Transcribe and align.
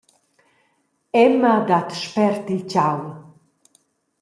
Emma 1.25 1.55
dat 1.69 1.89
spert 2.01 2.45
il 2.55 2.61
tgau. 2.69 3.01